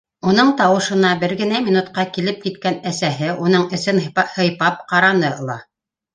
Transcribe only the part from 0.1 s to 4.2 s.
Уның тауышына бер генә минутҡа килеп киткән әсәһе уның эсен